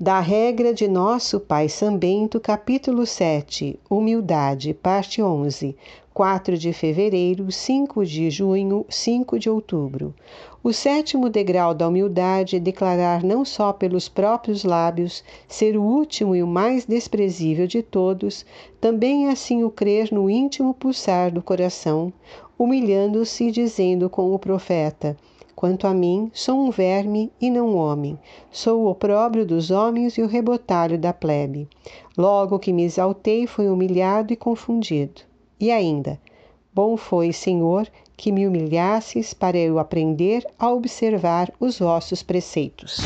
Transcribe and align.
Da 0.00 0.18
regra 0.20 0.74
de 0.74 0.88
nosso 0.88 1.38
Pai 1.38 1.68
São 1.68 1.96
Bento, 1.96 2.40
capítulo 2.40 3.06
7, 3.06 3.78
Humildade, 3.88 4.74
parte 4.74 5.22
11, 5.22 5.76
4 6.12 6.58
de 6.58 6.72
fevereiro, 6.72 7.52
5 7.52 8.04
de 8.04 8.28
junho, 8.30 8.84
5 8.88 9.38
de 9.38 9.48
outubro. 9.48 10.12
O 10.64 10.72
sétimo 10.72 11.28
degrau 11.28 11.72
da 11.74 11.86
humildade 11.86 12.56
é 12.56 12.58
declarar 12.58 13.22
não 13.22 13.44
só 13.44 13.72
pelos 13.72 14.08
próprios 14.08 14.64
lábios 14.64 15.22
ser 15.46 15.76
o 15.76 15.82
último 15.82 16.34
e 16.34 16.42
o 16.42 16.46
mais 16.48 16.84
desprezível 16.84 17.66
de 17.66 17.82
todos, 17.82 18.44
também 18.80 19.28
assim 19.28 19.62
o 19.62 19.70
crer 19.70 20.08
no 20.10 20.28
íntimo 20.28 20.74
pulsar 20.74 21.30
do 21.30 21.42
coração, 21.42 22.12
humilhando-se 22.58 23.52
dizendo 23.52 24.10
com 24.10 24.34
o 24.34 24.38
profeta: 24.38 25.16
Quanto 25.54 25.86
a 25.86 25.94
mim, 25.94 26.30
sou 26.34 26.58
um 26.58 26.70
verme 26.70 27.30
e 27.40 27.50
não 27.50 27.76
homem. 27.76 28.18
Sou 28.50 28.82
o 28.82 28.90
opróbrio 28.90 29.46
dos 29.46 29.70
homens 29.70 30.18
e 30.18 30.22
o 30.22 30.26
rebotalho 30.26 30.98
da 30.98 31.12
plebe. 31.12 31.68
Logo 32.16 32.58
que 32.58 32.72
me 32.72 32.84
exaltei, 32.84 33.46
fui 33.46 33.68
humilhado 33.68 34.32
e 34.32 34.36
confundido. 34.36 35.22
E 35.60 35.70
ainda, 35.70 36.18
bom 36.74 36.96
foi, 36.96 37.32
Senhor, 37.32 37.86
que 38.16 38.32
me 38.32 38.46
humilhasses 38.46 39.34
para 39.34 39.56
eu 39.56 39.78
aprender 39.78 40.44
a 40.58 40.70
observar 40.70 41.52
os 41.60 41.78
vossos 41.78 42.22
preceitos. 42.22 43.00